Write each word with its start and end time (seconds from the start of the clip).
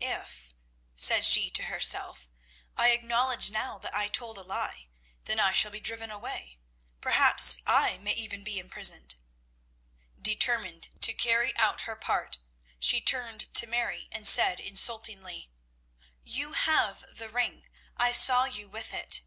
"If," 0.00 0.52
said 0.96 1.24
she 1.24 1.48
to 1.52 1.66
herself, 1.66 2.28
"I 2.76 2.88
acknowledge 2.90 3.52
now 3.52 3.78
that 3.78 3.94
I 3.94 4.08
told 4.08 4.36
a 4.36 4.42
lie, 4.42 4.88
then 5.26 5.38
I 5.38 5.52
shall 5.52 5.70
be 5.70 5.78
driven 5.78 6.10
away. 6.10 6.58
Perhaps 7.00 7.58
I 7.68 7.96
may 7.96 8.10
even 8.14 8.42
be 8.42 8.58
imprisoned." 8.58 9.14
Determined 10.20 11.00
to 11.02 11.14
carry 11.14 11.56
out 11.56 11.82
her 11.82 11.94
part, 11.94 12.38
she 12.80 13.00
turned 13.00 13.54
to 13.54 13.68
Mary 13.68 14.08
and 14.10 14.26
said 14.26 14.58
insultingly 14.58 15.52
"You 16.24 16.54
have 16.54 17.04
the 17.16 17.28
ring; 17.28 17.68
I 17.96 18.10
saw 18.10 18.42
you 18.44 18.66
with 18.68 18.92
it." 18.92 19.22